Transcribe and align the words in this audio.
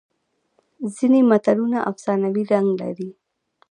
ځینې 0.95 1.19
متلونه 1.29 1.79
افسانوي 1.91 2.43
رنګ 2.51 2.67
لري 2.81 3.09